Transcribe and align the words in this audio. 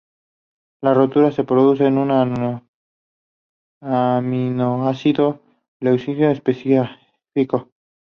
La 0.81 0.95
rotura 0.95 1.31
se 1.31 1.43
produce 1.43 1.85
en 1.85 1.99
un 1.99 2.59
aminoácido 3.83 5.41
leucina 5.79 6.31
específico. 6.31 7.69